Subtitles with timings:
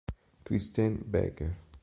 [0.45, 1.53] Christine Becker